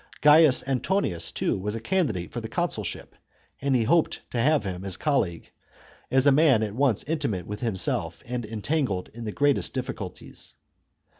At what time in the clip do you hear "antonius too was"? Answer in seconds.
0.67-1.75